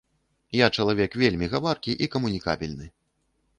[0.59, 2.85] Я чалавек вельмі гаваркі і камунікабельны.